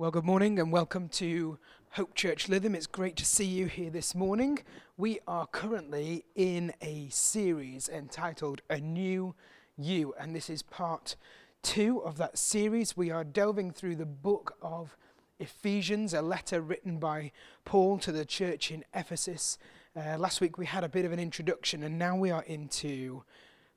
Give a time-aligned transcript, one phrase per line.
[0.00, 1.58] Well, good morning and welcome to
[1.90, 2.76] Hope Church Lytham.
[2.76, 4.60] It's great to see you here this morning.
[4.96, 9.34] We are currently in a series entitled A New
[9.76, 11.16] You, and this is part
[11.64, 12.96] two of that series.
[12.96, 14.96] We are delving through the book of
[15.40, 17.32] Ephesians, a letter written by
[17.64, 19.58] Paul to the church in Ephesus.
[19.96, 23.24] Uh, last week we had a bit of an introduction, and now we are into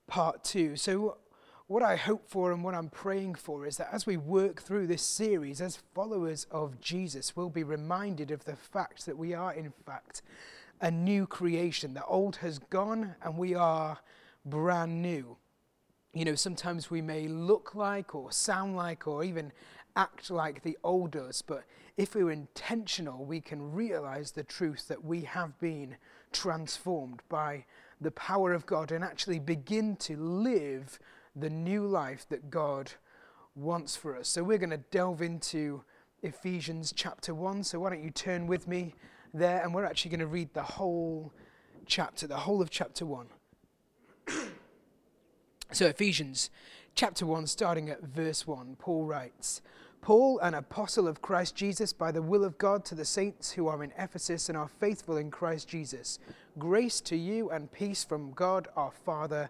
[0.06, 0.76] part two.
[0.76, 1.18] So,
[1.72, 4.88] what I hope for and what I'm praying for is that as we work through
[4.88, 9.54] this series, as followers of Jesus, we'll be reminded of the fact that we are,
[9.54, 10.22] in fact,
[10.82, 11.94] a new creation.
[11.94, 14.00] The old has gone and we are
[14.44, 15.38] brand new.
[16.14, 19.54] You know, sometimes we may look like or sound like or even
[19.96, 21.64] act like the old does, but
[21.96, 25.96] if we're intentional, we can realize the truth that we have been
[26.34, 27.64] transformed by
[28.02, 31.00] the power of God and actually begin to live
[31.36, 32.92] the new life that God
[33.56, 34.28] wants for us.
[34.28, 35.84] So we're going to delve into
[36.24, 37.64] Ephesians chapter 1.
[37.64, 38.96] So why don't you turn with me
[39.34, 41.32] there and we're actually going to read the whole
[41.86, 43.28] chapter, the whole of chapter 1.
[45.72, 46.50] so Ephesians
[46.96, 49.62] chapter 1, starting at verse 1, Paul writes,
[50.02, 53.68] Paul, an apostle of Christ Jesus, by the will of God, to the saints who
[53.68, 56.18] are in Ephesus and are faithful in Christ Jesus,
[56.58, 59.50] grace to you and peace from God our Father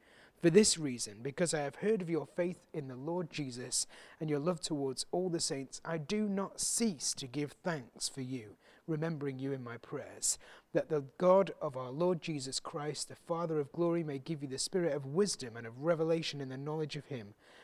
[0.41, 3.85] For this reason, because I have heard of your faith in the Lord Jesus
[4.19, 8.21] and your love towards all the saints, I do not cease to give thanks for
[8.21, 8.55] you,
[8.87, 10.39] remembering you in my prayers,
[10.73, 14.47] that the God of our Lord Jesus Christ, the Father of glory, may give you
[14.47, 17.35] the spirit of wisdom and of revelation in the knowledge of him,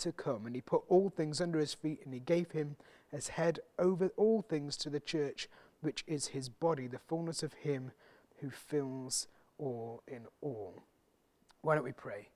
[0.00, 0.46] to come.
[0.46, 2.76] And he put all things under his feet, and he gave him
[3.12, 5.48] as head over all things to the church,
[5.80, 7.92] which is his body, the fullness of him
[8.40, 9.26] who fills
[9.58, 10.82] all in all.
[11.62, 12.28] Why don't we pray?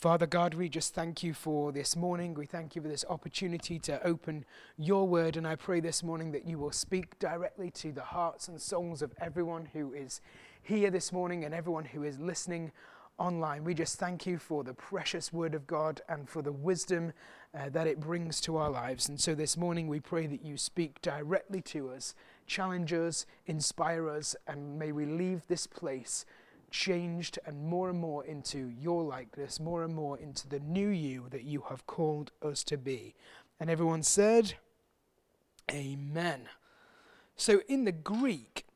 [0.00, 2.32] Father God, we just thank you for this morning.
[2.32, 4.46] We thank you for this opportunity to open
[4.78, 5.36] your word.
[5.36, 9.02] And I pray this morning that you will speak directly to the hearts and souls
[9.02, 10.22] of everyone who is
[10.62, 12.72] here this morning and everyone who is listening
[13.20, 13.62] online.
[13.62, 17.12] We just thank you for the precious word of God and for the wisdom
[17.54, 19.08] uh, that it brings to our lives.
[19.08, 22.14] And so this morning we pray that you speak directly to us,
[22.46, 26.24] challenge us, inspire us, and may we leave this place
[26.70, 31.26] changed and more and more into your likeness, more and more into the new you
[31.30, 33.14] that you have called us to be.
[33.58, 34.54] And everyone said,
[35.70, 36.48] Amen.
[37.36, 38.66] So in the Greek,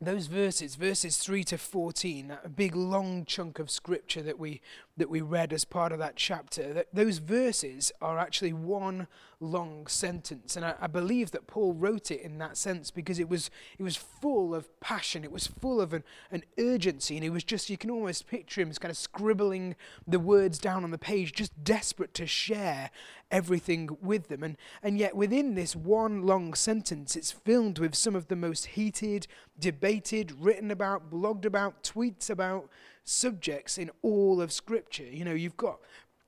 [0.00, 4.60] those verses, verses 3 to 14, a big long chunk of scripture that we,
[4.96, 9.08] that we read as part of that chapter, that those verses are actually one
[9.40, 10.56] long sentence.
[10.56, 13.82] And I, I, believe that Paul wrote it in that sense because it was, it
[13.82, 17.70] was full of passion, it was full of an, an urgency, and it was just,
[17.70, 21.32] you can almost picture him as kind of scribbling the words down on the page,
[21.32, 22.90] just desperate to share
[23.30, 24.42] everything with them.
[24.42, 28.66] And, and yet, within this one long sentence, it's filled with some of the most
[28.66, 29.26] heated,
[29.58, 32.68] debated, written about, blogged about, tweets about
[33.04, 35.04] subjects in all of Scripture.
[35.04, 35.80] You know, you've got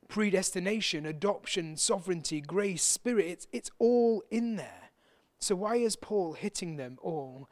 [0.08, 3.26] predestination, adoption, sovereignty, grace, spirit.
[3.26, 4.90] It's, it's all in there.
[5.38, 7.48] So, why is Paul hitting them all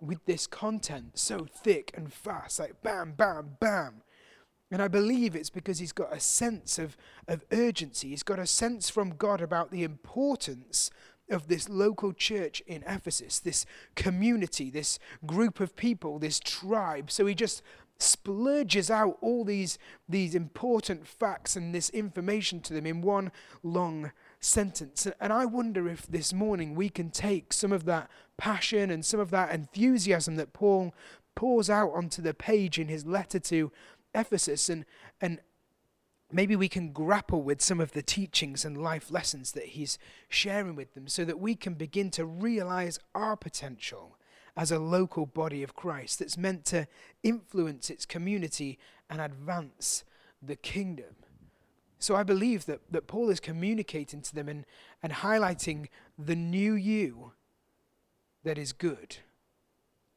[0.00, 2.60] with this content so thick and fast?
[2.60, 4.02] Like bam, bam, bam.
[4.72, 6.96] And I believe it's because he's got a sense of,
[7.28, 8.08] of urgency.
[8.08, 10.90] He's got a sense from God about the importance
[11.30, 13.66] of this local church in Ephesus, this
[13.96, 17.10] community, this group of people, this tribe.
[17.10, 17.62] So he just
[17.98, 19.78] splurges out all these,
[20.08, 23.30] these important facts and this information to them in one
[23.62, 24.10] long
[24.40, 25.06] sentence.
[25.20, 29.20] And I wonder if this morning we can take some of that passion and some
[29.20, 30.94] of that enthusiasm that Paul
[31.34, 33.70] pours out onto the page in his letter to
[34.14, 34.84] Ephesus and,
[35.20, 35.40] and
[36.30, 39.98] maybe we can grapple with some of the teachings and life lessons that he's
[40.28, 44.18] sharing with them so that we can begin to realize our potential
[44.56, 46.86] as a local body of Christ that's meant to
[47.22, 48.78] influence its community
[49.08, 50.04] and advance
[50.42, 51.16] the kingdom.
[51.98, 54.66] So I believe that, that Paul is communicating to them and,
[55.02, 55.88] and highlighting
[56.18, 57.32] the new you
[58.42, 59.18] that is good.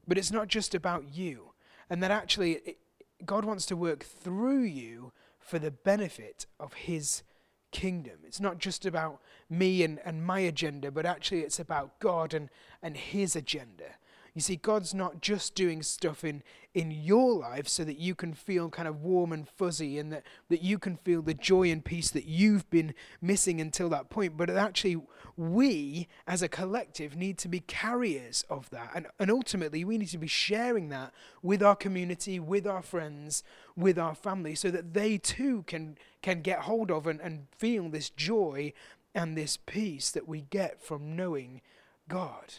[0.07, 1.53] But it's not just about you,
[1.89, 2.77] and that actually it,
[3.23, 7.23] God wants to work through you for the benefit of His
[7.71, 8.19] kingdom.
[8.23, 12.49] It's not just about me and, and my agenda, but actually it's about God and,
[12.81, 13.95] and His agenda.
[14.35, 16.43] You see, God's not just doing stuff in,
[16.73, 20.23] in your life so that you can feel kind of warm and fuzzy and that,
[20.49, 24.35] that you can feel the joy and peace that you've been missing until that point,
[24.35, 25.01] but actually,
[25.37, 28.91] we as a collective need to be carriers of that.
[28.93, 33.41] And, and ultimately, we need to be sharing that with our community, with our friends,
[33.77, 37.87] with our family, so that they too can, can get hold of and, and feel
[37.87, 38.73] this joy
[39.13, 41.61] and this peace that we get from knowing
[42.09, 42.55] God.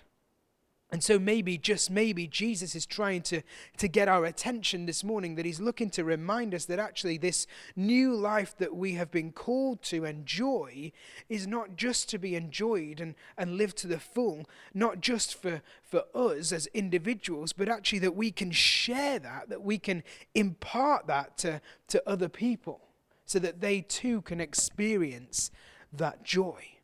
[0.92, 3.42] And so maybe, just maybe, Jesus is trying to,
[3.78, 7.48] to get our attention this morning, that he's looking to remind us that actually this
[7.74, 10.92] new life that we have been called to enjoy
[11.28, 15.60] is not just to be enjoyed and, and lived to the full, not just for,
[15.82, 20.04] for us as individuals, but actually that we can share that, that we can
[20.36, 22.80] impart that to, to other people
[23.24, 25.50] so that they too can experience
[25.92, 26.75] that joy.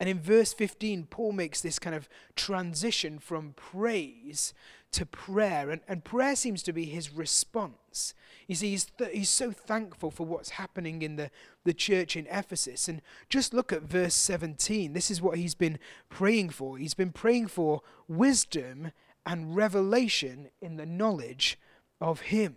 [0.00, 4.54] And in verse 15, Paul makes this kind of transition from praise
[4.92, 5.70] to prayer.
[5.70, 8.14] And, and prayer seems to be his response.
[8.46, 11.30] You see, he's, th- he's so thankful for what's happening in the,
[11.64, 12.88] the church in Ephesus.
[12.88, 14.92] And just look at verse 17.
[14.92, 15.78] This is what he's been
[16.08, 16.78] praying for.
[16.78, 18.92] He's been praying for wisdom
[19.26, 21.58] and revelation in the knowledge
[22.00, 22.56] of him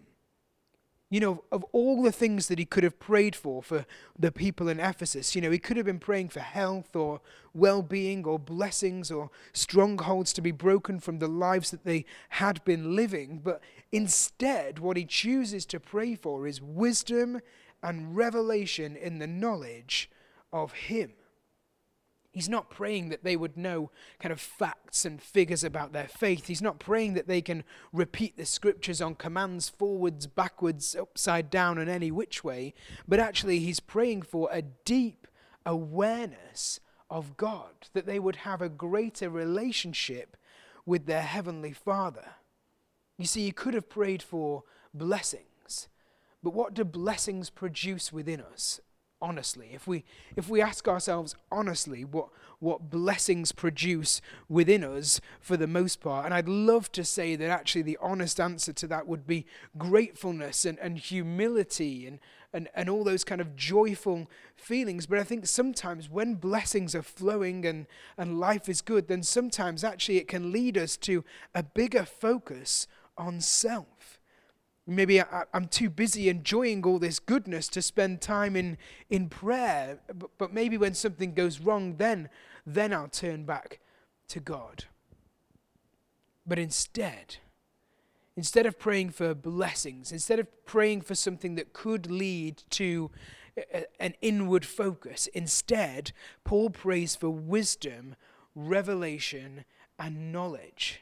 [1.12, 3.86] you know, of all the things that he could have prayed for for
[4.18, 7.20] the people in Ephesus, you know, he could have been praying for health or
[7.54, 12.64] well being or blessings or strongholds to be broken from the lives that they had
[12.64, 13.42] been living.
[13.44, 13.62] But
[13.92, 17.42] instead, what he chooses to pray for is wisdom
[17.84, 20.10] and revelation in the knowledge
[20.54, 21.12] of him.
[22.32, 26.48] He's not praying that they would know kind of facts and figures about their faith.
[26.48, 31.78] He's not praying that they can repeat the scriptures on commands forwards, backwards, upside down,
[31.78, 32.74] and any which way.
[33.06, 35.28] But actually, he's praying for a deep
[35.66, 36.80] awareness
[37.10, 40.38] of God, that they would have a greater relationship
[40.86, 42.36] with their Heavenly Father.
[43.18, 44.64] You see, he could have prayed for
[44.94, 45.90] blessings,
[46.42, 48.80] but what do blessings produce within us?
[49.22, 50.04] Honestly, if we
[50.36, 52.30] if we ask ourselves honestly what
[52.60, 57.50] what blessings produce within us for the most part, and I'd love to say that
[57.50, 59.48] actually the honest answer to that would be
[59.80, 62.20] gratefulness and, and humility and,
[62.54, 65.08] and, and all those kind of joyful feelings.
[65.08, 69.84] But I think sometimes when blessings are flowing and, and life is good, then sometimes
[69.84, 71.26] actually it can lead us to
[71.56, 72.88] a bigger focus
[73.18, 73.88] on self
[74.88, 78.78] Maybe I, am too busy enjoying all this goodness to spend time in,
[79.10, 80.00] in prayer.
[80.14, 82.30] But, but maybe when something goes wrong, then,
[82.66, 83.80] then I'll turn back
[84.30, 84.86] to God.
[86.46, 87.38] But instead,
[88.36, 93.12] instead of praying for blessings, instead of praying for something that could lead to
[94.00, 96.12] an inward focus, instead,
[96.44, 98.16] Paul prays for wisdom,
[98.56, 99.66] revelation,
[100.00, 101.02] and knowledge.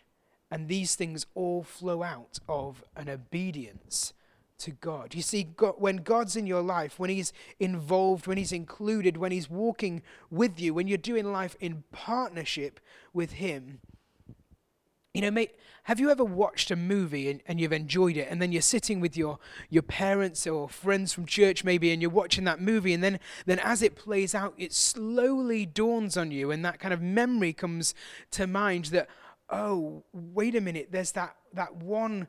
[0.52, 4.14] And these things all flow out of an obedience
[4.60, 5.16] to God.
[5.16, 9.32] You see, God, when God's in your life, when He's involved, when He's included, when
[9.32, 12.80] He's walking with you, when you're doing life in partnership
[13.14, 13.80] with Him,
[15.14, 18.42] you know, mate, have you ever watched a movie and, and you've enjoyed it, and
[18.42, 19.40] then you're sitting with your,
[19.70, 23.60] your parents or friends from church maybe, and you're watching that movie, and then, then
[23.60, 27.96] as it plays out, it slowly dawns on you, and that kind of memory comes
[28.32, 29.10] to mind that,
[29.52, 32.28] oh, wait a minute, there's that, that one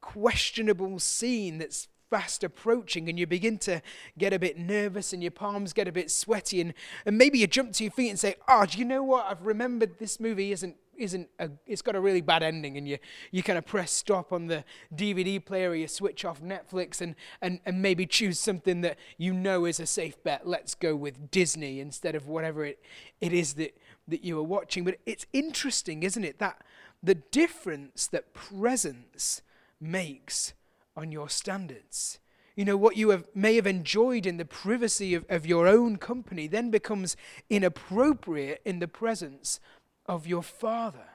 [0.00, 3.80] questionable scene that's fast approaching and you begin to
[4.18, 6.74] get a bit nervous and your palms get a bit sweaty and,
[7.06, 9.24] and maybe you jump to your feet and say, oh, do you know what?
[9.24, 12.98] I've remembered this movie isn't isn't a, it's got a really bad ending and you,
[13.30, 14.62] you kind of press stop on the
[14.94, 19.32] DVD player or you switch off Netflix and, and, and maybe choose something that you
[19.32, 20.46] know is a safe bet.
[20.46, 22.78] Let's go with Disney instead of whatever it,
[23.20, 23.74] it is that,
[24.12, 24.84] that you are watching.
[24.84, 26.62] But it's interesting, isn't it, that
[27.02, 29.42] the difference that presence
[29.80, 30.54] makes
[30.96, 32.18] on your standards.
[32.54, 35.96] You know, what you have, may have enjoyed in the privacy of, of your own
[35.96, 37.16] company then becomes
[37.48, 39.58] inappropriate in the presence
[40.06, 41.08] of your Father.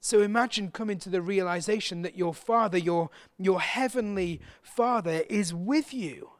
[0.00, 5.92] So imagine coming to the realization that your Father, your, your heavenly Father, is with
[5.92, 6.30] you.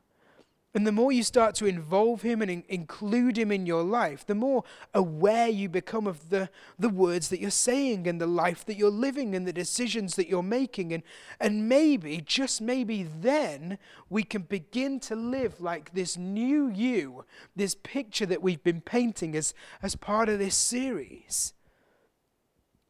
[0.77, 4.27] And the more you start to involve him and in- include him in your life,
[4.27, 8.63] the more aware you become of the, the words that you're saying and the life
[8.67, 10.93] that you're living and the decisions that you're making.
[10.93, 11.03] And,
[11.41, 13.79] and maybe, just maybe then,
[14.11, 17.25] we can begin to live like this new you,
[17.57, 21.55] this picture that we've been painting as, as part of this series.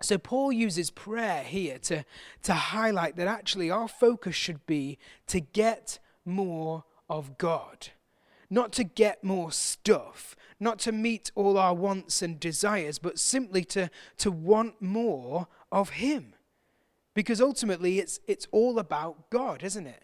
[0.01, 2.05] So, Paul uses prayer here to,
[2.43, 7.89] to highlight that actually our focus should be to get more of God.
[8.49, 13.65] Not to get more stuff, not to meet all our wants and desires, but simply
[13.65, 16.35] to, to want more of Him.
[17.15, 20.03] Because ultimately, it's, it's all about God, isn't it?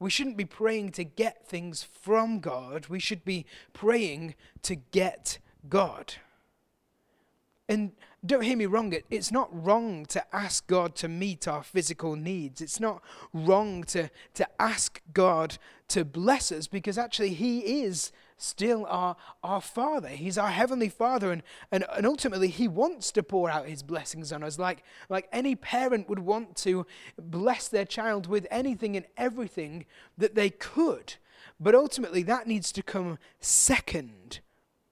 [0.00, 5.38] We shouldn't be praying to get things from God, we should be praying to get
[5.68, 6.14] God.
[7.68, 7.92] And
[8.24, 12.16] don't hear me wrong, it, it's not wrong to ask God to meet our physical
[12.16, 12.60] needs.
[12.60, 15.58] It's not wrong to, to ask God
[15.88, 20.08] to bless us because actually He is still our, our Father.
[20.08, 24.32] He's our Heavenly Father, and, and, and ultimately He wants to pour out His blessings
[24.32, 26.86] on us like, like any parent would want to
[27.18, 31.14] bless their child with anything and everything that they could.
[31.60, 34.40] But ultimately, that needs to come second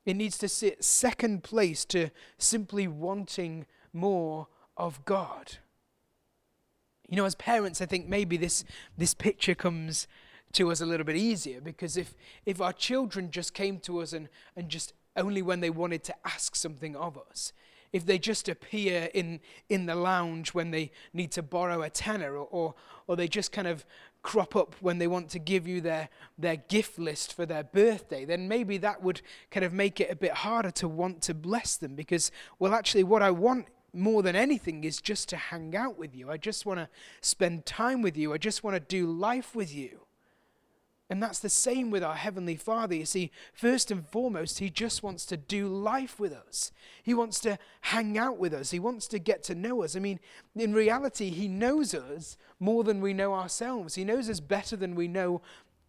[0.07, 4.47] it needs to sit second place to simply wanting more
[4.77, 5.59] of God.
[7.09, 8.65] You know, as parents, I think maybe this,
[8.97, 10.07] this picture comes
[10.53, 12.15] to us a little bit easier because if,
[12.47, 16.15] if our children just came to us and, and just only when they wanted to
[16.25, 17.53] ask something of us,
[17.93, 22.37] if they just appear in, in the lounge when they need to borrow a tenner
[22.37, 22.75] or, or,
[23.07, 23.85] or they just kind of
[24.27, 28.25] crop up when they want to give you their, their gift list for their birthday,
[28.25, 29.21] then maybe that would
[29.53, 33.05] kind of make it a bit harder to want to bless them because, well, actually,
[33.05, 36.29] what I want more than anything is just to hang out with you.
[36.29, 36.89] I just want to
[37.21, 38.33] spend time with you.
[38.33, 40.06] I just want to do life with you.
[41.09, 42.97] And that's the same with our Heavenly Father.
[42.97, 46.73] You see, first and foremost, He just wants to do life with us.
[47.03, 48.73] He wants to hang out with us.
[48.73, 49.95] He wants to get to know us.
[49.95, 50.19] I mean,
[50.57, 53.95] in reality, He knows us more than we know ourselves.
[53.95, 55.43] He knows us better than we know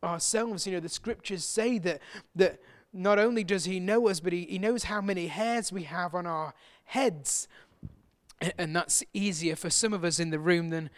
[0.04, 0.68] ourselves.
[0.68, 2.00] You know, the scriptures say that,
[2.36, 2.60] that
[2.94, 6.14] not only does He know us, but He, he knows how many hairs we have
[6.14, 6.54] on our
[6.86, 7.48] heads.
[8.56, 10.92] And that's easier for some of us in the room than,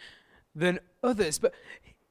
[0.54, 1.38] than others.
[1.38, 1.54] But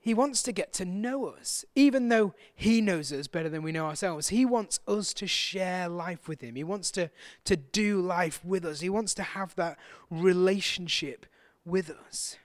[0.10, 3.72] he wants to get to know us, even though He knows us better than we
[3.72, 4.30] know ourselves.
[4.30, 6.56] He wants us to share life with Him.
[6.56, 7.12] He wants to,
[7.44, 8.80] to do life with us.
[8.80, 9.78] He wants to have that
[10.10, 11.28] relationship
[11.63, 12.38] with us.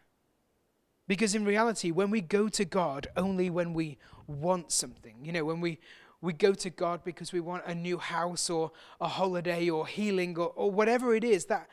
[1.08, 5.46] Because in reality, when we go to God only when we want something, you know,
[5.46, 5.78] when we,
[6.20, 10.36] we go to God because we want a new house or a holiday or healing
[10.36, 11.70] or, or whatever it is, that,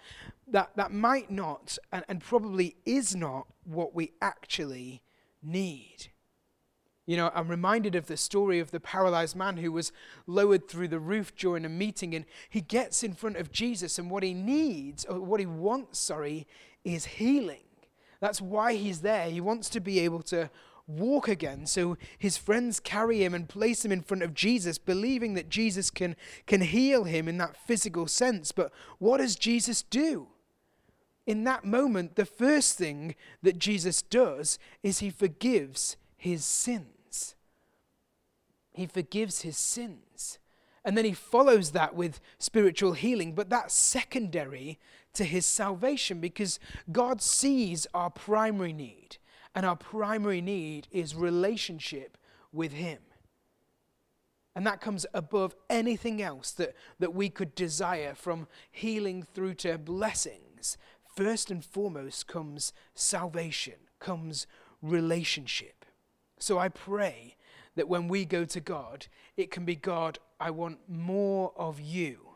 [0.48, 5.02] that, that might not and, and probably is not what we actually
[5.44, 6.12] need.
[7.08, 9.92] You know, I'm reminded of the story of the paralyzed man who was
[10.28, 14.10] lowered through the roof during a meeting, and he gets in front of Jesus, and
[14.10, 16.48] what he needs, or what he wants, sorry,
[16.84, 17.64] is healing.
[18.20, 19.30] That's why he's there.
[19.30, 20.50] He wants to be able to
[20.88, 21.66] walk again.
[21.66, 25.90] So his friends carry him and place him in front of Jesus, believing that Jesus
[25.90, 28.52] can, can heal him in that physical sense.
[28.52, 30.28] But what does Jesus do?
[31.32, 37.36] In that moment, the first thing that Jesus does is he forgives his sins.
[38.74, 40.40] He forgives his sins.
[40.84, 44.78] And then he follows that with spiritual healing, but that's secondary
[45.14, 46.60] to his salvation because
[46.92, 49.18] God sees our primary need,
[49.56, 52.18] and our primary need is relationship
[52.52, 53.00] with him.
[54.54, 59.78] And that comes above anything else that, that we could desire from healing through to
[59.78, 60.78] blessings
[61.16, 64.48] first and foremost comes salvation, comes
[64.82, 65.86] relationship.
[66.40, 67.36] So I pray
[67.76, 72.32] that when we go to God, it can be God, I want more of you.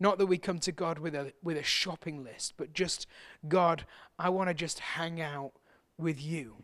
[0.00, 3.06] Not that we come to God with a, with a shopping list, but just,
[3.48, 3.84] God,
[4.18, 5.52] I want to just hang out
[5.98, 6.56] with you.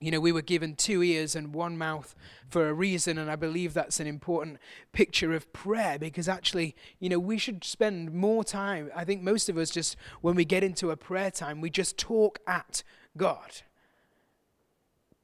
[0.00, 2.14] You know, we were given two ears and one mouth
[2.48, 4.58] for a reason, and I believe that's an important
[4.92, 8.90] picture of prayer because actually, you know, we should spend more time.
[8.94, 11.96] I think most of us just, when we get into a prayer time, we just
[11.96, 12.82] talk at
[13.16, 13.62] God.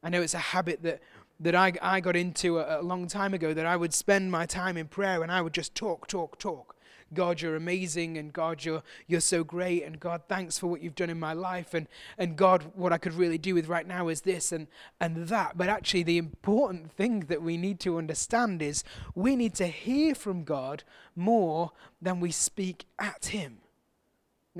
[0.02, 1.00] I know it's a habit that,
[1.40, 4.46] that I, I got into a, a long time ago that I would spend my
[4.46, 6.76] time in prayer and I would just talk, talk, talk.
[7.12, 10.94] God, you're amazing, and God, you're, you're so great, and God, thanks for what you've
[10.94, 14.08] done in my life, and, and God, what I could really do with right now
[14.08, 14.68] is this and,
[15.00, 15.58] and that.
[15.58, 20.14] But actually, the important thing that we need to understand is we need to hear
[20.14, 20.84] from God
[21.16, 23.58] more than we speak at Him.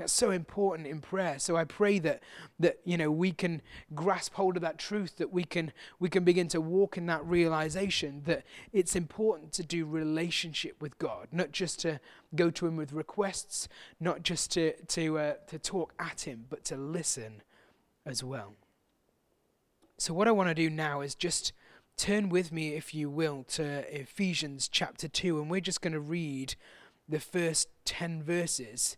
[0.01, 1.37] That's so important in prayer.
[1.37, 2.23] So I pray that
[2.59, 3.61] that you know we can
[3.93, 7.23] grasp hold of that truth, that we can we can begin to walk in that
[7.23, 8.43] realization that
[8.73, 11.99] it's important to do relationship with God, not just to
[12.35, 13.67] go to Him with requests,
[13.99, 17.43] not just to to uh, to talk at Him, but to listen
[18.03, 18.55] as well.
[19.99, 21.53] So what I want to do now is just
[21.95, 25.99] turn with me, if you will, to Ephesians chapter two, and we're just going to
[25.99, 26.55] read
[27.07, 28.97] the first ten verses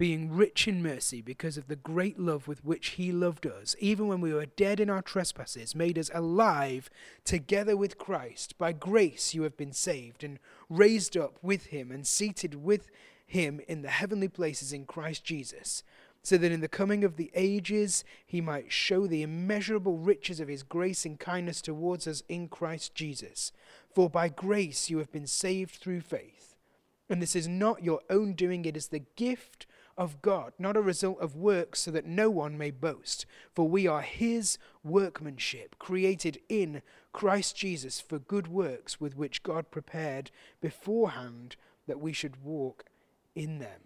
[0.00, 4.08] being rich in mercy because of the great love with which he loved us, even
[4.08, 6.88] when we were dead in our trespasses, made us alive
[7.22, 8.56] together with Christ.
[8.56, 10.38] By grace you have been saved, and
[10.70, 12.88] raised up with him, and seated with
[13.26, 15.82] him in the heavenly places in Christ Jesus,
[16.22, 20.48] so that in the coming of the ages he might show the immeasurable riches of
[20.48, 23.52] his grace and kindness towards us in Christ Jesus.
[23.94, 26.56] For by grace you have been saved through faith.
[27.10, 29.66] And this is not your own doing, it is the gift
[30.00, 33.26] of God, not a result of works, so that no one may boast.
[33.54, 36.80] For we are his workmanship, created in
[37.12, 40.30] Christ Jesus for good works with which God prepared
[40.62, 41.54] beforehand
[41.86, 42.86] that we should walk
[43.34, 43.82] in them.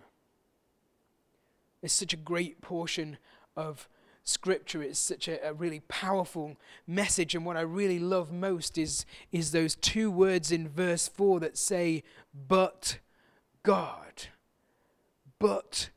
[1.83, 3.19] It's such a great portion
[3.57, 3.89] of
[4.27, 9.05] scripture it's such a, a, really powerful message and what i really love most is
[9.33, 13.01] is those two words in verse 4 that say but
[13.63, 14.29] god
[15.39, 15.91] but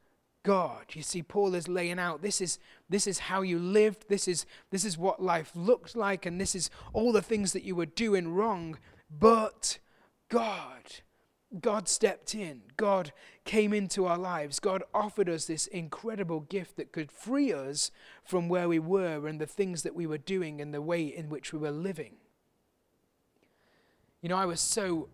[0.47, 0.85] God.
[0.93, 2.57] You see, Paul is laying out this is
[2.87, 6.55] this is how you lived, this is this is what life looked like, and this
[6.55, 8.77] is all the things that you were doing wrong.
[9.11, 9.79] But
[10.29, 11.01] God,
[11.59, 12.61] God stepped in.
[12.77, 13.11] God
[13.43, 14.61] came into our lives.
[14.61, 17.91] God offered us this incredible gift that could free us
[18.23, 21.27] from where we were and the things that we were doing and the way in
[21.27, 22.15] which we were living.
[24.21, 25.09] You know, I was so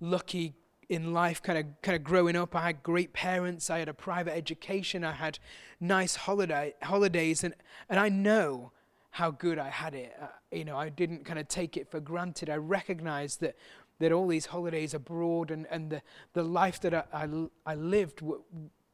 [0.00, 0.54] lucky
[0.88, 2.54] in life, kind of kind of growing up.
[2.54, 3.70] I had great parents.
[3.70, 5.04] I had a private education.
[5.04, 5.38] I had
[5.80, 7.54] nice holiday holidays, and
[7.88, 8.72] and I know
[9.10, 10.14] how good I had it.
[10.20, 12.50] Uh, you know, I didn't kind of take it for granted.
[12.50, 13.56] I recognized that
[13.98, 17.28] that all these holidays abroad and and the the life that I I,
[17.66, 18.42] I lived w-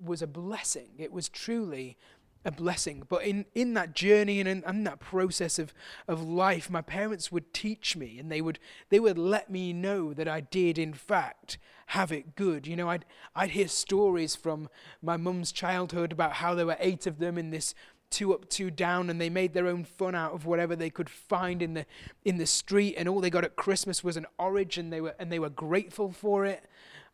[0.01, 0.91] was a blessing.
[0.99, 1.97] It was truly
[2.45, 3.05] a blessing.
[3.09, 5.75] But in, in that journey and in, in, that process of,
[6.07, 8.59] of life, my parents would teach me and they would
[8.91, 12.67] they would let me know that I did in fact have it good.
[12.67, 14.69] You know, I'd I'd hear stories from
[15.03, 17.75] my mum's childhood about how there were eight of them in this
[18.11, 21.11] two up, two down, and they made their own fun out of whatever they could
[21.11, 21.87] find in the
[22.25, 25.15] in the street, and all they got at Christmas was an orange, and they were
[25.19, 26.65] and they were grateful for it.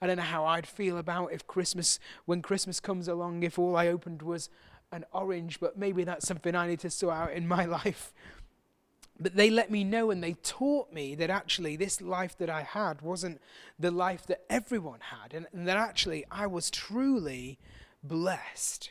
[0.01, 3.77] I don't know how I'd feel about if Christmas, when Christmas comes along, if all
[3.77, 4.51] I opened was
[4.93, 8.13] an orange, but maybe that's something I need to sort out in my life.
[9.19, 12.63] But they let me know and they taught me that actually this life that I
[12.63, 13.41] had wasn't
[13.79, 17.59] the life that everyone had, and, and that actually I was truly
[18.03, 18.91] blessed.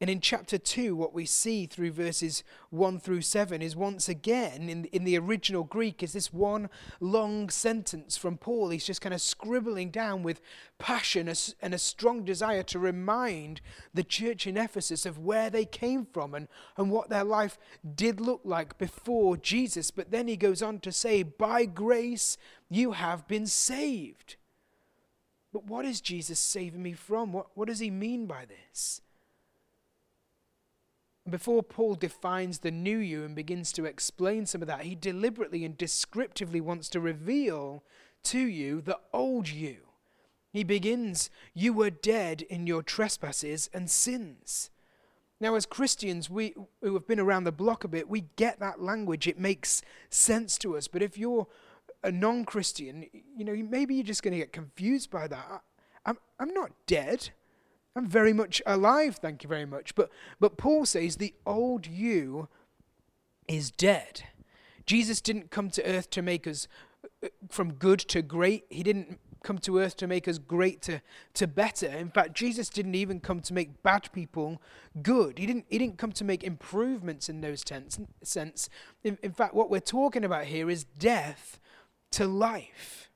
[0.00, 4.70] And in chapter 2, what we see through verses 1 through 7 is once again,
[4.70, 8.70] in, in the original Greek, is this one long sentence from Paul.
[8.70, 10.40] He's just kind of scribbling down with
[10.78, 13.60] passion and a strong desire to remind
[13.92, 17.58] the church in Ephesus of where they came from and, and what their life
[17.94, 19.90] did look like before Jesus.
[19.90, 22.38] But then he goes on to say, By grace
[22.70, 24.36] you have been saved.
[25.52, 27.34] But what is Jesus saving me from?
[27.34, 29.02] What, what does he mean by this?
[31.28, 35.64] Before Paul defines the new you and begins to explain some of that, he deliberately
[35.64, 37.84] and descriptively wants to reveal
[38.24, 39.78] to you the old you.
[40.52, 44.70] He begins, You were dead in your trespasses and sins.
[45.40, 48.82] Now, as Christians, we who have been around the block a bit, we get that
[48.82, 49.26] language.
[49.26, 50.86] It makes sense to us.
[50.86, 51.46] But if you're
[52.02, 53.06] a non-Christian,
[53.36, 55.46] you know, maybe you're just going to get confused by that.
[55.50, 55.58] I,
[56.04, 57.30] I'm, I'm not dead.
[57.96, 59.94] I'm very much alive, thank you very much.
[59.94, 62.48] But, but Paul says the old you
[63.48, 64.24] is dead.
[64.86, 66.68] Jesus didn't come to earth to make us
[67.22, 68.64] uh, from good to great.
[68.70, 71.00] He didn't come to earth to make us great to,
[71.34, 71.86] to better.
[71.86, 74.60] In fact, Jesus didn't even come to make bad people
[75.02, 75.38] good.
[75.38, 78.68] He didn't, he didn't come to make improvements in those tense, sense.
[79.02, 81.58] In, in fact, what we're talking about here is death
[82.12, 83.09] to life.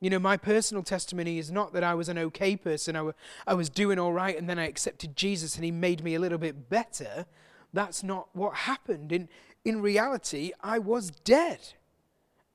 [0.00, 3.14] You know, my personal testimony is not that I was an okay person, I, w-
[3.46, 6.20] I was doing all right, and then I accepted Jesus and he made me a
[6.20, 7.26] little bit better.
[7.72, 9.10] That's not what happened.
[9.10, 9.28] In,
[9.64, 11.58] in reality, I was dead,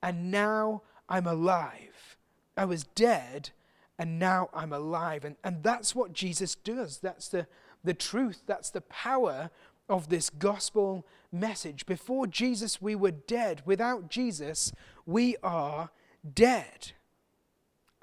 [0.02, 2.18] and now I'm alive.
[2.56, 3.50] I was dead,
[4.00, 5.26] and now I'm alive.
[5.26, 7.00] And, and that's what Jesus does.
[7.00, 7.48] That's the,
[7.84, 9.50] the truth, that's the power
[9.90, 11.86] of this gospel message.
[11.86, 13.62] Before Jesus, we were dead.
[13.66, 14.72] Without Jesus,
[15.06, 15.90] we are
[16.34, 16.94] dead.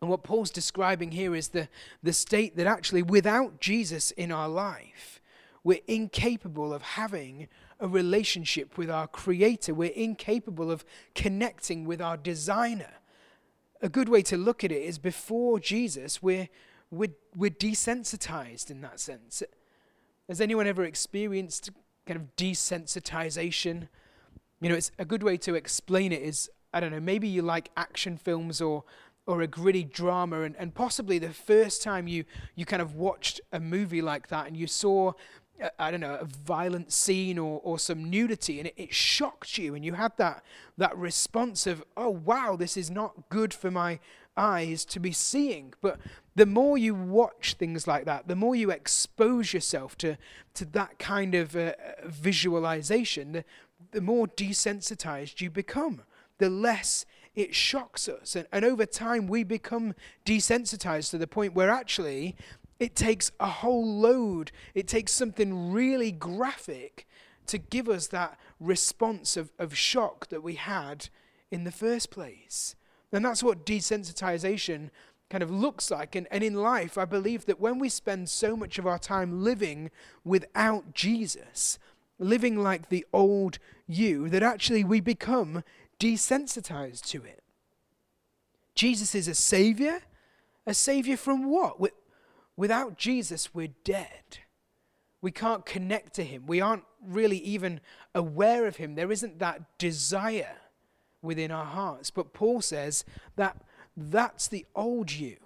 [0.01, 1.69] And what Paul's describing here is the,
[2.03, 5.21] the state that actually, without Jesus in our life,
[5.63, 9.75] we're incapable of having a relationship with our Creator.
[9.75, 10.85] We're incapable of
[11.15, 12.95] connecting with our designer.
[13.83, 16.49] A good way to look at it is before Jesus, we're,
[16.91, 19.43] we're, we're desensitized in that sense.
[20.29, 21.71] Has anyone ever experienced
[22.07, 23.89] kind of desensitization?
[24.63, 27.43] You know, it's a good way to explain it is I don't know, maybe you
[27.43, 28.85] like action films or
[29.31, 33.41] or a gritty drama and, and possibly the first time you you kind of watched
[33.53, 35.13] a movie like that and you saw
[35.79, 39.75] I don't know, a violent scene or, or some nudity, and it, it, shocked you,
[39.75, 40.43] and you had that
[40.79, 44.01] that response of, "Oh wow, this is not good for my
[44.37, 45.99] eyes to be seeing." But
[46.35, 50.17] the more you watch things like that, the more you expose yourself to
[50.55, 51.73] to that kind of uh,
[52.07, 53.45] visualization, the,
[53.91, 56.03] the more desensitized you become.
[56.39, 58.37] The less it shocks us.
[58.37, 62.37] And, and over time, we become desensitized to the point where actually
[62.79, 67.07] it takes a whole load, it takes something really graphic
[67.47, 71.09] to give us that response of, of shock that we had
[71.51, 72.75] in the first place.
[73.13, 74.91] And that's what desensitization
[75.29, 76.15] kind of looks like.
[76.15, 79.43] And, and in life, I believe that when we spend so much of our time
[79.43, 79.91] living
[80.25, 81.79] without Jesus,
[82.19, 85.65] living like the old you, that actually we become
[86.01, 87.45] desensitized to it.
[88.75, 90.01] Jesus is a savior.
[90.67, 91.79] A savior from what?
[92.57, 94.39] Without Jesus, we're dead.
[95.23, 96.47] We can't connect to him.
[96.47, 97.81] We aren't really even
[98.15, 98.95] aware of him.
[98.95, 100.57] There isn't that desire
[101.23, 102.11] within our hearts.
[102.11, 103.05] But Paul says
[103.37, 103.63] that
[103.97, 105.37] that's the old you.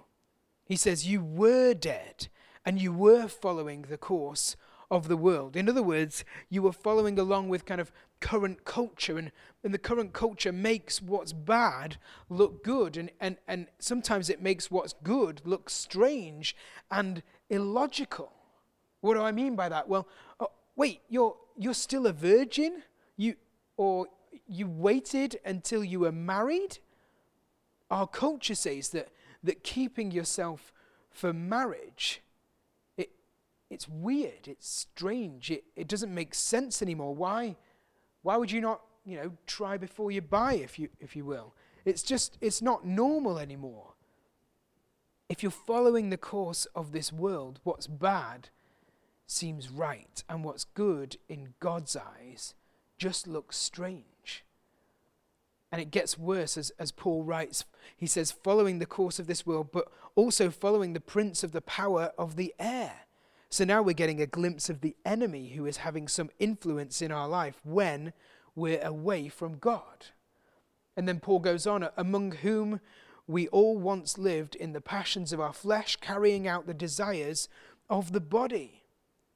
[0.65, 2.27] He says, You were dead
[2.65, 4.55] and you were following the course
[4.89, 5.55] of the world.
[5.55, 9.31] In other words, you were following along with kind of current culture, and,
[9.63, 11.97] and the current culture makes what's bad
[12.29, 16.55] look good, and, and, and sometimes it makes what's good look strange
[16.89, 18.31] and illogical.
[19.01, 19.87] What do I mean by that?
[19.87, 20.07] Well,
[20.39, 22.83] oh, wait, you're, you're still a virgin?
[23.17, 23.35] You,
[23.77, 24.07] or
[24.47, 26.79] you waited until you were married?
[27.91, 29.09] Our culture says that,
[29.43, 30.73] that keeping yourself
[31.11, 32.21] for marriage
[32.97, 33.11] it,
[33.69, 37.13] it's weird, it's strange, it, it doesn't make sense anymore.
[37.15, 37.55] Why,
[38.25, 41.53] why would you not, you know, try before you buy, if you, if you will?
[41.85, 43.93] It's just, it's not normal anymore.
[45.29, 48.49] If you're following the course of this world, what's bad
[49.27, 52.55] seems right, and what's good in God's eyes
[52.97, 54.43] just looks strange.
[55.71, 57.63] And it gets worse as, as Paul writes.
[57.95, 61.61] He says, following the course of this world, but also following the prince of the
[61.61, 63.04] power of the air
[63.49, 67.11] so now we're getting a glimpse of the enemy who is having some influence in
[67.11, 68.13] our life when
[68.55, 70.07] we're away from God.
[70.97, 72.79] And then Paul goes on, among whom
[73.27, 77.49] we all once lived in the passions of our flesh, carrying out the desires
[77.89, 78.83] of the body.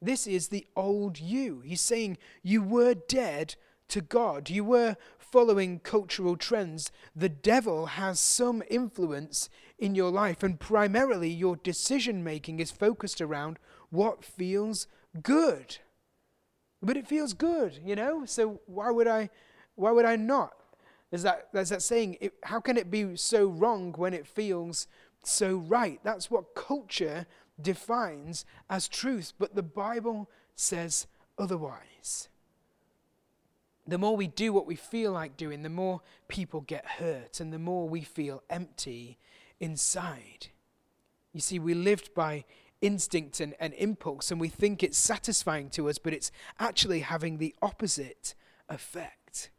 [0.02, 1.62] This is the old you.
[1.62, 3.56] He's saying you were dead
[3.90, 4.50] to God.
[4.50, 6.92] You were following cultural trends.
[7.16, 13.22] The devil has some influence in your life, and primarily your decision making is focused
[13.22, 14.88] around what feels
[15.22, 15.78] good.
[16.82, 18.26] But it feels good, you know?
[18.26, 19.30] So why would I
[19.76, 20.54] why would I not?
[21.10, 24.88] There's that there's that saying, it, how can it be so wrong when it feels
[25.24, 26.00] so right?
[26.04, 27.26] That's what culture
[27.62, 32.30] defines as truth, but the Bible says otherwise.
[33.88, 37.52] The more we do what we feel like doing, the more people get hurt and
[37.52, 39.18] the more we feel empty
[39.60, 40.48] inside.
[41.34, 42.46] You see, we lived by
[42.82, 47.38] instinct and, and impulse, and we think it's satisfying to us, but it's actually having
[47.38, 48.36] the opposite
[48.70, 49.50] effect.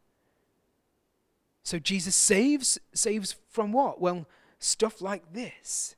[1.62, 4.00] So Jesus saves saves from what?
[4.00, 4.26] Well,
[4.58, 5.96] stuff like this.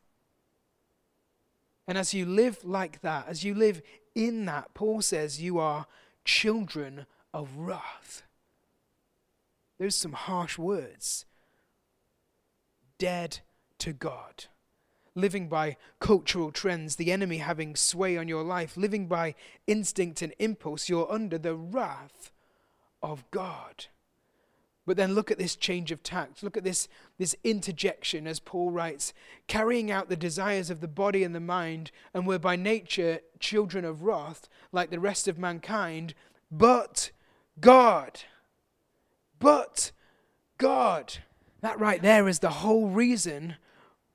[1.87, 3.83] And as you live like that, as you live
[4.15, 5.87] in that, Paul says you are
[6.25, 8.23] children of wrath.
[9.79, 11.25] There's some harsh words.
[12.99, 13.41] Dead
[13.79, 14.45] to God.
[15.15, 19.35] Living by cultural trends, the enemy having sway on your life, living by
[19.67, 22.33] instinct and impulse, you're under the wrath
[23.03, 23.87] of God.
[24.85, 26.43] But then look at this change of tact.
[26.43, 29.13] Look at this, this interjection, as Paul writes
[29.47, 33.85] carrying out the desires of the body and the mind, and were by nature children
[33.85, 36.15] of wrath, like the rest of mankind,
[36.51, 37.13] but
[37.61, 38.23] God.
[39.39, 39.93] But
[40.59, 41.19] God.
[41.61, 43.57] That right there is the whole reason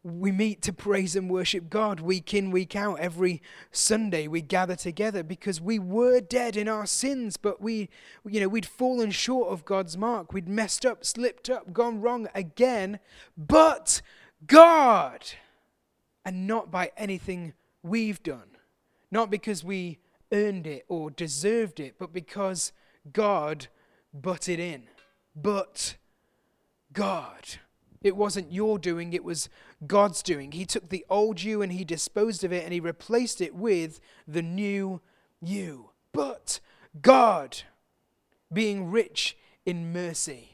[0.08, 3.00] we meet to praise and worship God week in, week out.
[3.00, 3.42] Every
[3.72, 7.90] Sunday we gather together because we were dead in our sins, but we,
[8.26, 10.32] you know, we'd fallen short of God's mark.
[10.32, 13.00] We'd messed up, slipped up, gone wrong again.
[13.38, 14.02] But
[14.46, 15.26] God,
[16.24, 18.58] and not by anything we've done,
[19.12, 20.00] not because we
[20.32, 22.72] earned it or deserved it, but because
[23.12, 23.68] God
[24.14, 24.84] butted in.
[25.36, 25.98] But
[26.94, 27.60] God.
[28.08, 29.50] It wasn't your doing, it was
[29.86, 30.54] God's doing.
[30.54, 34.00] He took the old you and he disposed of it and he replaced it with
[34.28, 35.02] the new
[35.42, 35.92] you.
[36.14, 36.60] But
[37.02, 37.62] God,
[38.52, 40.52] being rich in mercy.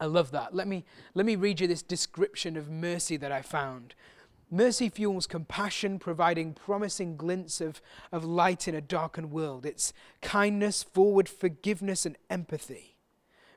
[0.00, 0.54] I love that.
[0.54, 3.94] Let me, let me read you this description of mercy that I found.
[4.50, 7.80] Mercy fuels compassion, providing promising glints of,
[8.12, 9.66] of light in a darkened world.
[9.66, 9.92] It's
[10.22, 12.95] kindness, forward forgiveness, and empathy.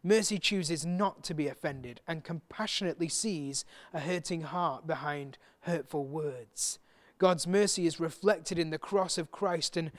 [0.03, 6.79] Mercy chooses not to be offended and compassionately sees a hurting heart behind hurtful words.
[7.17, 9.91] God's mercy is reflected in the cross of Christ and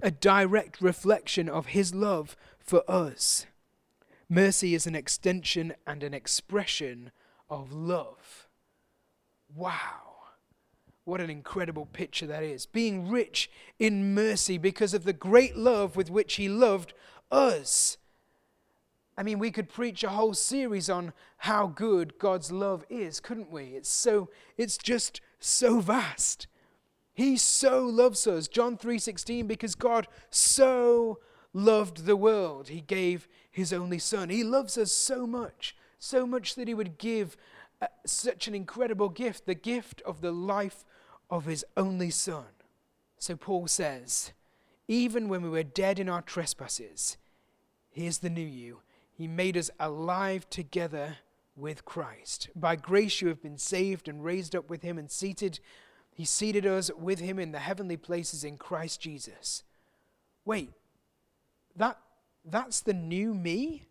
[0.00, 3.46] a direct reflection of his love for us.
[4.28, 7.10] Mercy is an extension and an expression
[7.50, 8.48] of love.
[9.52, 10.08] Wow.
[11.04, 12.66] What an incredible picture that is.
[12.66, 16.92] Being rich in mercy because of the great love with which he loved
[17.30, 17.96] us.
[19.18, 23.50] I mean, we could preach a whole series on how good God's love is, couldn't
[23.50, 23.64] we?
[23.74, 26.46] It's so it's just so vast.
[27.14, 28.46] He so loves us.
[28.46, 31.18] John 3:16 because God so
[31.52, 34.28] loved the world, he gave his only son.
[34.28, 37.36] He loves us so much, so much that he would give
[37.82, 40.84] uh, such an incredible gift, the gift of the life
[41.28, 42.44] of his only son.
[43.18, 44.30] So Paul says,
[44.86, 47.16] even when we were dead in our trespasses,
[47.90, 48.78] here's the new you
[49.18, 51.16] he made us alive together
[51.56, 52.50] with Christ.
[52.54, 55.58] By grace you have been saved and raised up with him and seated.
[56.14, 59.64] He seated us with him in the heavenly places in Christ Jesus.
[60.44, 60.70] Wait,
[61.74, 61.98] that,
[62.44, 63.88] that's the new me?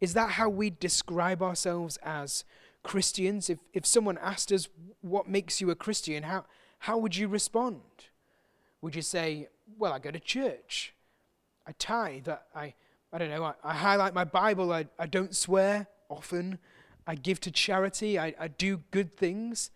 [0.00, 2.46] Is that how we describe ourselves as
[2.82, 3.50] Christians?
[3.50, 4.66] If, if someone asked us,
[5.02, 6.22] What makes you a Christian?
[6.22, 6.46] How,
[6.78, 7.82] how would you respond?
[8.80, 10.94] Would you say, Well, I go to church,
[11.66, 12.72] I tithe, I,
[13.12, 16.58] I don't know, I, I highlight my Bible, I, I don't swear often,
[17.06, 19.70] I give to charity, I, I do good things.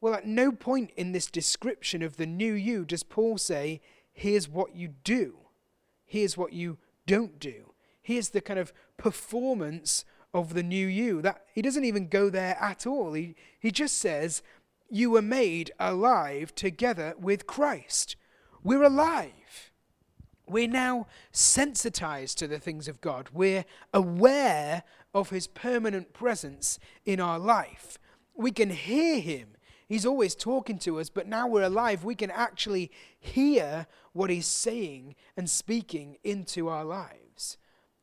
[0.00, 3.80] Well, at no point in this description of the new you does Paul say,
[4.12, 5.36] here's what you do,
[6.04, 7.72] here's what you don't do.
[8.02, 11.22] Here's the kind of performance of the new you.
[11.22, 13.12] That he doesn't even go there at all.
[13.12, 14.42] He, he just says,
[14.90, 18.16] You were made alive together with Christ.
[18.64, 19.71] We're alive.
[20.46, 23.28] We're now sensitized to the things of God.
[23.32, 24.82] We're aware
[25.14, 27.98] of His permanent presence in our life.
[28.34, 29.48] We can hear Him.
[29.88, 32.04] He's always talking to us, but now we're alive.
[32.04, 37.58] We can actually hear what He's saying and speaking into our lives.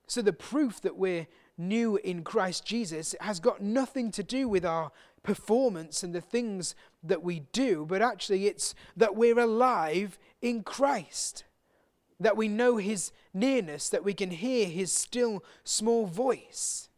[0.08, 4.66] So the proof that we're new in Christ Jesus has got nothing to do with
[4.66, 4.92] our
[5.24, 6.74] performance and the things
[7.04, 11.44] that we do, but actually it's that we're alive in Christ
[12.20, 16.90] that we know his nearness, that we can hear his still small voice.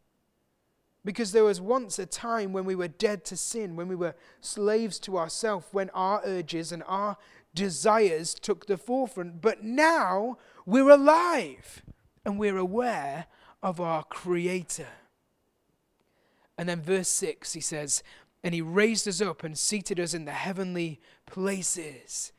[1.04, 4.16] Because there was once a time when we were dead to sin, when we were
[4.40, 7.18] slaves to ourselves, when our urges and our
[7.54, 9.42] desires took the forefront.
[9.42, 11.84] But now we're alive
[12.24, 13.26] and we're aware
[13.64, 14.88] of our Creator.
[16.58, 18.04] And then, verse 6, he says,
[18.44, 22.32] And he raised us up and seated us in the heavenly places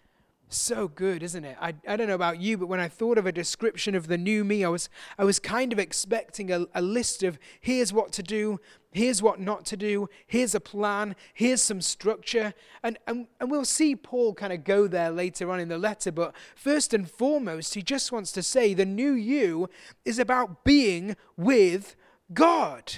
[0.56, 1.56] so good, isn't it?
[1.60, 4.18] I, I don't know about you, but when I thought of a description of the
[4.18, 4.88] new me, I was,
[5.18, 8.60] I was kind of expecting a, a list of here's what to do,
[8.92, 12.54] here's what not to do, here's a plan, here's some structure.
[12.82, 16.12] And, and, and we'll see Paul kind of go there later on in the letter,
[16.12, 19.68] but first and foremost, he just wants to say the new you
[20.04, 21.96] is about being with
[22.32, 22.94] God.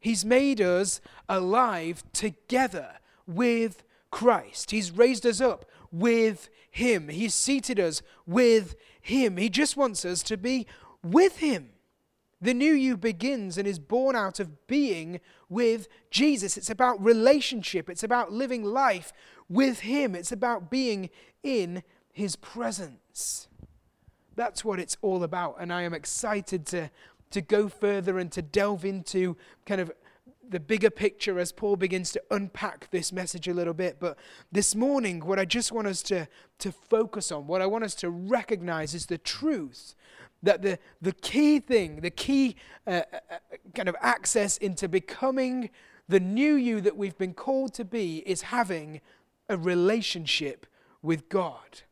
[0.00, 4.70] He's made us alive together with Christ.
[4.70, 7.08] He's raised us up with Him.
[7.08, 9.36] He's seated us with Him.
[9.36, 10.66] He just wants us to be
[11.04, 11.70] with Him.
[12.40, 16.56] The new you begins and is born out of being with Jesus.
[16.56, 19.12] It's about relationship, it's about living life
[19.48, 21.10] with Him, it's about being
[21.42, 23.48] in His presence.
[24.34, 25.56] That's what it's all about.
[25.60, 26.90] And I am excited to,
[27.30, 29.92] to go further and to delve into kind of
[30.50, 33.98] the bigger picture as Paul begins to unpack this message a little bit.
[34.00, 34.18] But
[34.52, 36.28] this morning, what I just want us to,
[36.58, 39.94] to focus on, what I want us to recognize is the truth
[40.42, 43.36] that the, the key thing, the key uh, uh, uh,
[43.74, 45.70] kind of access into becoming
[46.08, 49.00] the new you that we've been called to be is having
[49.48, 50.66] a relationship
[51.02, 51.82] with God,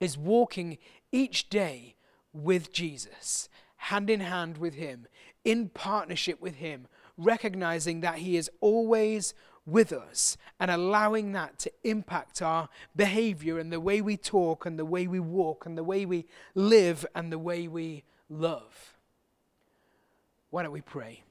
[0.00, 0.78] is walking
[1.12, 1.94] each day
[2.32, 5.06] with Jesus, hand in hand with Him,
[5.44, 6.86] in partnership with Him
[7.18, 9.34] recognizing that He is always
[9.66, 14.78] with us and allowing that to impact our behavior and the way we talk and
[14.78, 18.94] the way we walk and the way we live and the way we love.
[20.50, 21.22] Why don't we pray?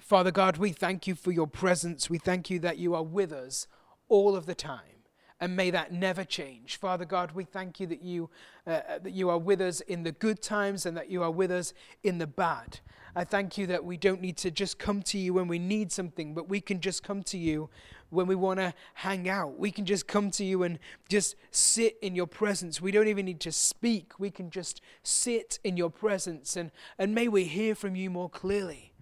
[0.00, 2.08] Father God, we thank you for your presence.
[2.08, 3.66] We thank you that you are with us
[4.08, 4.99] all of the time.
[5.40, 6.76] And may that never change.
[6.76, 8.28] Father God, we thank you that you,
[8.66, 11.30] uh, uh that you are with us in the good times and that you are
[11.30, 11.72] with us
[12.02, 12.80] in the bad.
[13.14, 15.90] I thank you that we don't need to just come to you when we need
[15.90, 17.68] something, but we can just come to you
[18.10, 19.58] when we want to hang out.
[19.58, 22.80] We can just come to you and just sit in your presence.
[22.80, 24.18] We don't even need to speak.
[24.18, 28.28] We can just sit in your presence and, and may we hear from you more
[28.28, 28.92] clearly.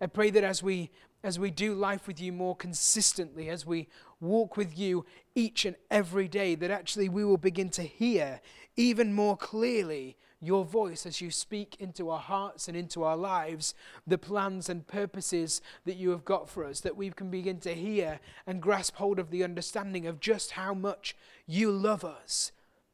[0.00, 0.90] I pray that as we
[1.24, 3.86] as we do life with you more consistently, as we
[4.22, 5.04] walk with you
[5.34, 8.40] each and every day, that actually we will begin to hear
[8.76, 13.74] even more clearly your voice as you speak into our hearts and into our lives
[14.06, 17.74] the plans and purposes that you have got for us, that we can begin to
[17.74, 21.14] hear and grasp hold of the understanding of just how much
[21.46, 22.50] you love us.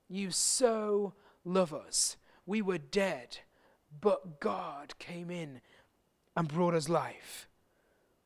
[0.09, 1.15] You so
[1.45, 2.17] love us.
[2.45, 3.39] We were dead,
[4.01, 5.61] but God came in
[6.37, 7.49] and brought us life.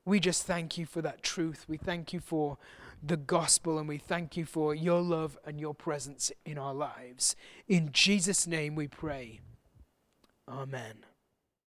[0.05, 1.65] We just thank you for that truth.
[1.69, 2.59] We thank you for
[3.03, 7.35] the gospel and we thank you for your love and your presence in our lives.
[7.67, 9.41] In Jesus' name we pray.
[10.49, 11.05] Amen.